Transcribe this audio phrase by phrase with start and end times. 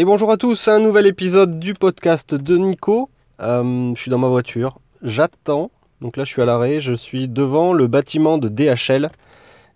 [0.00, 3.10] Et bonjour à tous, un nouvel épisode du podcast de Nico.
[3.40, 5.72] Euh, je suis dans ma voiture, j'attends.
[6.00, 9.10] Donc là, je suis à l'arrêt, je suis devant le bâtiment de DHL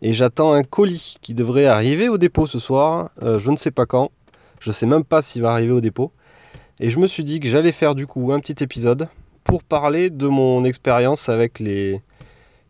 [0.00, 3.10] et j'attends un colis qui devrait arriver au dépôt ce soir.
[3.20, 4.12] Euh, je ne sais pas quand,
[4.60, 6.12] je ne sais même pas s'il va arriver au dépôt.
[6.78, 9.08] Et je me suis dit que j'allais faire du coup un petit épisode
[9.42, 12.00] pour parler de mon expérience avec les,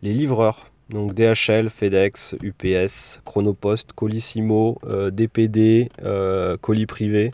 [0.01, 0.72] les livreurs.
[0.91, 7.31] Donc DHL, FedEx, UPS, Chronopost, Colissimo, euh, DPD, euh, colis privé,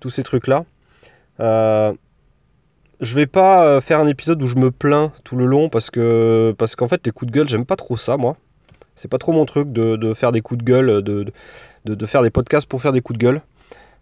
[0.00, 0.64] tous ces trucs-là.
[1.38, 1.92] Euh,
[3.00, 6.54] je vais pas faire un épisode où je me plains tout le long parce que
[6.58, 8.36] parce qu'en fait les coups de gueule j'aime pas trop ça moi.
[8.94, 11.32] C'est pas trop mon truc de, faire des coups de gueule, de,
[11.86, 13.40] de, faire des podcasts pour faire des coups de gueule.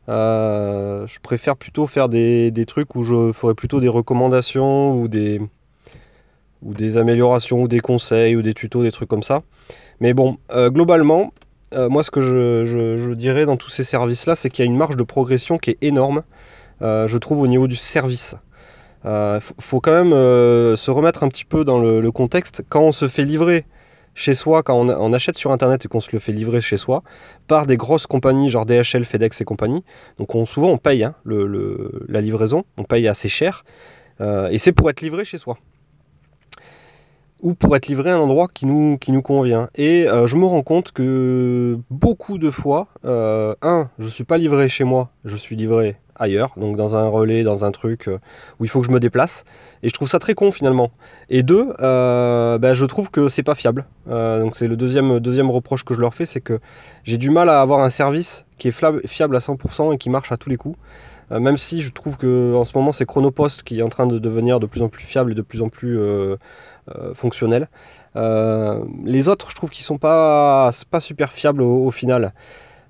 [0.08, 5.40] je préfère plutôt faire des, des, trucs où je ferai plutôt des recommandations ou des,
[6.62, 9.42] ou des améliorations, ou des conseils, ou des tutos, des trucs comme ça.
[10.00, 11.32] Mais bon, euh, globalement,
[11.74, 14.76] euh, moi ce que je, dirais dans tous ces services-là, c'est qu'il y a une
[14.76, 16.22] marge de progression qui est énorme,
[16.82, 18.36] euh, je trouve, au niveau du service.
[19.04, 22.62] Il faut quand même se remettre un petit peu dans le, contexte.
[22.68, 23.64] Quand on se fait livrer
[24.14, 27.02] chez soi, quand on, achète sur Internet et qu'on se le fait livrer chez soi,
[27.46, 29.82] par des grosses compagnies genre DHL, FedEx et compagnie,
[30.18, 33.64] donc on, souvent on paye hein, la livraison, on paye assez cher,
[34.20, 35.56] et c'est pour être livré chez soi
[37.40, 39.68] ou pour être livré à un endroit qui nous, convient.
[39.74, 44.24] Et euh, je me rends compte que beaucoup de fois, euh, un, je ne suis
[44.24, 48.08] pas livré chez moi, je suis livré ailleurs, donc dans un relais, dans un truc
[48.08, 48.18] euh,
[48.58, 49.44] où il faut que je me déplace.
[49.84, 50.90] Et je trouve ça très con finalement.
[51.28, 53.86] Et deux, ben, je trouve que c'est pas fiable.
[54.08, 56.58] donc c'est le deuxième, deuxième reproche que je leur fais, c'est que
[57.04, 60.32] j'ai du mal à avoir un service qui est fiable à 100% et qui marche
[60.32, 60.76] à tous les coups.
[61.30, 64.18] Même si je trouve que en ce moment c'est Chronopost qui est en train de
[64.18, 66.36] devenir de plus en plus fiable et de plus en plus euh.
[68.16, 72.32] Euh, les autres, je trouve qu'ils sont pas, pas super fiables au, final.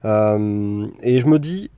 [0.05, 1.71] Euh, et je me dis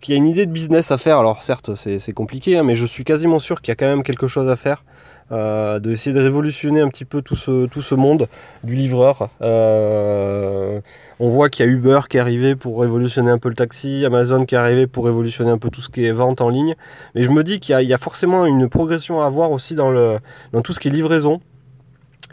[0.00, 1.18] qu'il y a une idée de business à faire.
[1.18, 4.02] Alors certes, c'est compliqué, hein, mais je suis quasiment sûr qu'il y a quand même
[4.02, 4.84] quelque chose à faire.
[5.32, 8.28] Euh, d'essayer de révolutionner un petit peu tout ce, monde
[8.62, 9.28] du livreur.
[9.40, 10.80] on
[11.18, 14.44] voit qu'il y a Uber qui est arrivé pour révolutionner un peu le taxi, Amazon
[14.44, 16.76] qui est arrivé pour révolutionner un peu tout ce qui est vente en ligne.
[17.16, 20.20] Mais je me dis qu'il y, a forcément une progression à avoir aussi dans,
[20.62, 21.40] tout ce qui est livraison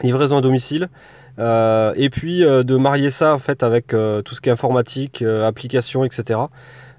[0.02, 0.88] livraison à domicile.
[1.38, 4.52] Euh, et puis euh, de marier ça en fait avec euh, tout ce qui est
[4.52, 6.40] informatique, application, etc.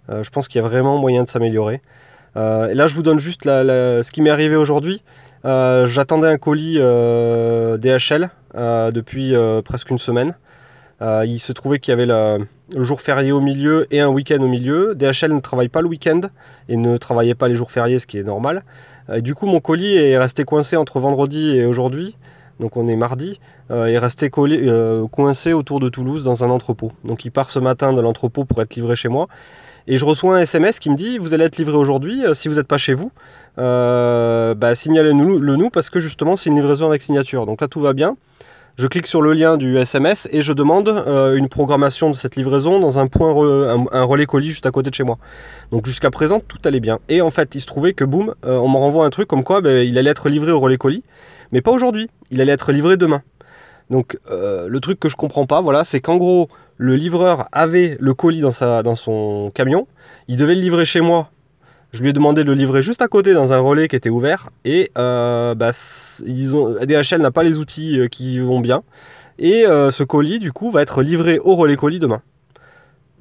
[0.10, 1.82] je pense qu'il y a vraiment moyen de s'améliorer.
[2.36, 5.04] et là, je vous donne juste ce qui m'est arrivé aujourd'hui.
[5.44, 9.34] J'attendais un colis DHL depuis
[9.64, 10.36] presque une semaine.
[11.02, 12.48] il se trouvait qu'il y avait le,
[12.84, 14.96] jour férié au milieu et un week-end au milieu.
[14.96, 16.22] DHL ne travaille pas le week-end
[16.70, 18.64] et ne travaillait pas les jours fériés, ce qui est normal.
[19.18, 22.16] du coup, mon colis est resté coincé entre vendredi et aujourd'hui
[22.60, 23.40] donc on est mardi,
[23.72, 26.92] euh, est resté collé, euh, coincé autour de Toulouse dans un entrepôt.
[27.04, 29.28] Donc il part ce matin de l'entrepôt pour être livré chez moi.
[29.88, 32.48] Et je reçois un SMS qui me dit Vous allez être livré aujourd'hui, euh, si
[32.48, 33.12] vous n'êtes pas chez vous,
[33.58, 37.46] bah, signalez-nous le nous parce que justement c'est une livraison avec signature.
[37.46, 38.18] Donc là tout va bien.
[38.78, 40.90] Je clique sur le lien du SMS et je demande
[41.38, 44.96] une programmation de cette livraison dans un point un, relais colis juste à côté de
[44.96, 45.18] chez moi.
[45.72, 47.00] Donc jusqu'à présent tout allait bien.
[47.08, 49.62] Et en fait il se trouvait que boum, on me renvoie un truc comme quoi
[49.62, 51.04] ben, il allait être livré au relais colis
[51.52, 52.10] mais pas aujourd'hui.
[52.32, 53.22] Il allait être livré demain.
[53.90, 57.98] Donc euh, le truc que je comprends pas, voilà, c'est qu'en gros, le livreur avait
[58.00, 59.88] le colis dans, sa, dans son camion,
[60.28, 61.30] il devait le livrer chez moi.
[61.92, 64.10] Je lui ai demandé de le livrer juste à côté dans un relais qui était
[64.10, 68.84] ouvert et euh, bah, DHL n'a pas les outils euh, qui vont bien.
[69.38, 72.22] Et ce colis, du coup, va être livré au relais colis demain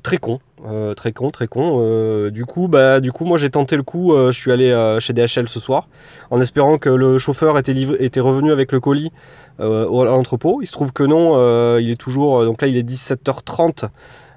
[0.05, 1.81] très con, euh, très con, très con.
[1.81, 4.13] Euh, du coup, bah, du coup, moi j'ai tenté le coup.
[4.13, 4.71] Euh, je suis allé
[5.01, 5.89] chez DHL ce soir,
[6.31, 9.11] en espérant que le chauffeur était, était revenu avec le colis
[9.59, 10.61] à l'entrepôt.
[10.63, 12.45] Il se trouve que non, il est toujours.
[12.45, 13.89] donc là, il est 17h30.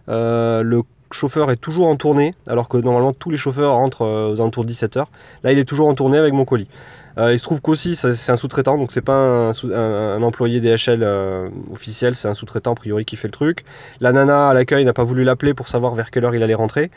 [0.07, 4.65] le chauffeur est toujours en tournée, alors que normalement tous les chauffeurs rentrent aux alentours
[4.65, 5.05] de 17h.
[5.43, 6.69] Là, il est toujours en tournée avec mon colis.
[7.17, 11.49] Euh, il se trouve qu'aussi, c'est un sous-traitant, donc c'est pas un, employé DHL euh,
[11.71, 13.65] officiel, c'est un sous-traitant a priori qui fait le truc.
[13.99, 16.53] La nana à l'accueil n'a pas voulu l'appeler pour savoir vers quelle heure il allait
[16.53, 16.91] rentrer.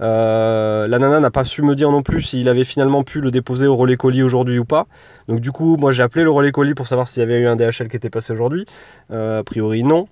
[0.00, 3.30] Euh, la nana n'a pas su me dire non plus s'il avait finalement pu le
[3.30, 4.86] déposer au relais colis aujourd'hui ou pas.
[5.28, 7.46] Donc du coup, moi j'ai appelé le relais colis pour savoir s'il y avait eu
[7.46, 8.66] un DHL qui était passé aujourd'hui.
[9.10, 10.06] a priori non.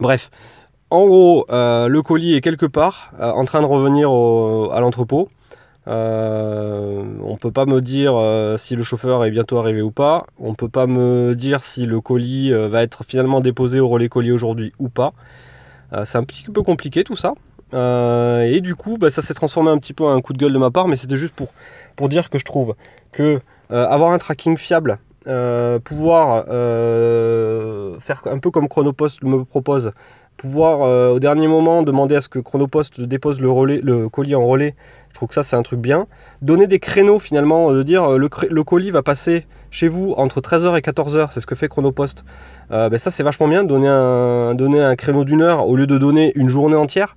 [0.00, 0.30] Bref,
[0.90, 5.30] en gros, le colis est quelque part en train de revenir à l'entrepôt.
[5.88, 9.90] Euh, on ne peut pas me dire euh, si le chauffeur est bientôt arrivé ou
[9.90, 10.26] pas.
[10.38, 13.88] On ne peut pas me dire si le colis euh, va être finalement déposé au
[13.88, 15.12] relais colis aujourd'hui ou pas.
[16.04, 17.34] c'est un petit peu compliqué tout ça.
[17.72, 20.52] et du coup, bah, ça s'est transformé un petit peu en un coup de gueule
[20.52, 21.48] de ma part, mais c'était juste pour,
[21.94, 22.74] pour dire que je trouve
[23.12, 23.40] que
[23.70, 24.98] avoir un tracking fiable,
[25.84, 26.44] pouvoir
[28.00, 29.92] faire un peu comme Chronopost me propose,
[30.36, 34.74] pouvoir au dernier moment demander à ce que Chronopost dépose le, colis en relais,
[35.10, 36.06] je trouve que ça c'est un truc bien.
[36.42, 40.76] Donner des créneaux finalement, de dire le, le colis va passer chez vous entre 13h
[40.76, 42.24] et 14h, c'est ce que fait Chronopost.
[42.70, 45.98] ben ça c'est vachement bien, donner un, donner un créneau d'une heure au lieu de
[45.98, 47.16] donner une journée entière.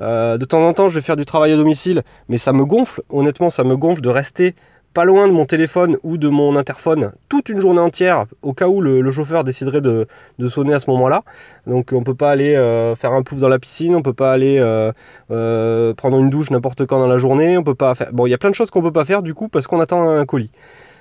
[0.00, 3.02] de temps en temps je vais faire du travail à domicile, mais ça me gonfle,
[3.10, 4.54] honnêtement ça me gonfle de rester
[4.96, 8.66] pas loin de mon téléphone ou de mon interphone toute une journée entière au cas
[8.66, 10.06] où le, chauffeur déciderait de,
[10.48, 11.22] sonner à ce moment-là.
[11.66, 14.32] Donc on peut pas aller euh, faire un pouf dans la piscine, on peut pas
[14.32, 14.92] aller euh,
[15.30, 18.10] euh, prendre une douche n'importe quand dans la journée, on peut pas faire.
[18.14, 19.80] Bon, il y a plein de choses qu'on peut pas faire du coup parce qu'on
[19.80, 20.50] attend un colis.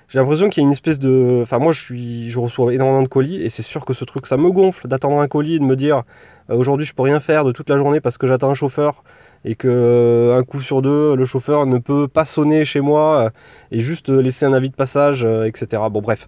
[0.07, 1.39] J'ai l'impression qu'il y a une espèce de.
[1.41, 4.27] Enfin, moi, je, suis, je reçois énormément de colis et c'est sûr que ce truc,
[4.27, 6.03] ça me gonfle d'attendre un colis et de me dire
[6.49, 9.03] aujourd'hui, je peux rien faire de toute la journée parce que j'attends un chauffeur
[9.45, 13.25] et que euh, un coup sur deux, le chauffeur ne peut pas sonner chez moi
[13.25, 13.29] euh,
[13.71, 15.83] et juste laisser un avis de passage, euh, etc.
[15.91, 16.27] Bon, bref.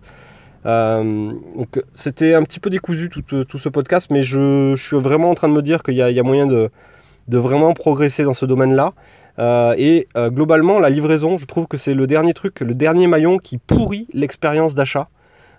[0.63, 5.33] donc c'était un petit peu décousu tout, tout ce podcast, mais je, suis vraiment en
[5.33, 6.69] train de me dire qu'il y, y, a moyen de,
[7.27, 8.93] de, vraiment progresser dans ce domaine-là.
[9.39, 13.57] Et globalement, la livraison, je trouve que c'est le dernier truc, le dernier maillon qui
[13.57, 15.09] pourrit l'expérience d'achat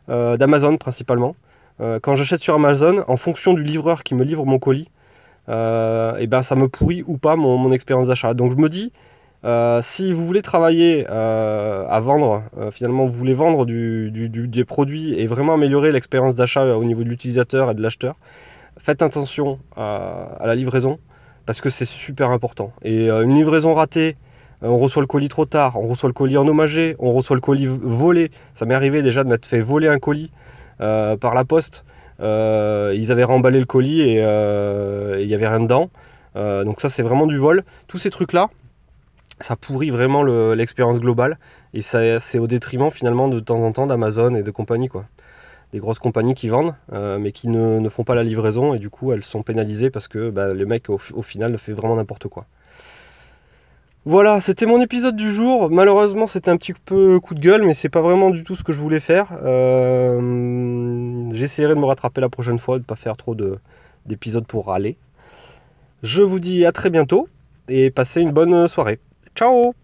[0.09, 1.37] d'Amazon principalement.
[2.03, 4.89] quand j'achète sur Amazon, en fonction du livreur qui me livre mon colis,
[5.49, 8.35] euh, et ben ça me pourrit ou pas mon, expérience d'achat.
[8.35, 8.93] Donc je me dis,
[9.45, 15.27] euh, si vous voulez travailler euh, à vendre, finalement vous voulez vendre des produits et
[15.27, 18.17] vraiment améliorer l'expérience d'achat au niveau de l'utilisateur et de l'acheteur,
[18.79, 20.99] faites attention à, la livraison
[21.49, 22.75] parce que c'est super important.
[22.83, 24.19] Et une livraison ratée,
[24.61, 27.65] on reçoit le colis trop tard, on reçoit le colis endommagé, on reçoit le colis
[27.67, 28.31] volé.
[28.55, 30.31] Ça m'est arrivé déjà de m'être fait voler un colis
[30.77, 31.87] par la poste.
[32.21, 35.89] Euh, ils avaient remballé le colis et euh, il n'y avait rien dedans.
[36.37, 37.65] Euh, donc ça c'est vraiment du vol.
[37.87, 38.51] Tous ces trucs-là,
[39.41, 40.23] ça pourrit vraiment
[40.53, 41.39] l'expérience globale.
[41.73, 44.89] Et c'est au détriment finalement de temps en temps d'Amazon et de compagnie.
[44.89, 45.07] Quoi.
[45.73, 48.75] Des grosses compagnies qui vendent, mais qui ne, font pas la livraison.
[48.75, 51.73] Et du coup, elles sont pénalisées parce que bah, le mec, au, au final, fait
[51.73, 52.47] vraiment n'importe quoi.
[54.05, 55.71] Voilà, c'était mon épisode du jour.
[55.71, 58.65] Malheureusement, c'était un petit peu coup de gueule, mais c'est pas vraiment du tout ce
[58.65, 59.27] que je voulais faire.
[59.45, 63.37] Euh, j'essaierai de me rattraper la prochaine fois, de ne pas faire trop
[64.07, 64.97] d'épisodes pour râler.
[66.03, 67.29] Je vous dis à très bientôt
[67.69, 68.99] et passez une bonne soirée.
[69.35, 69.75] Ciao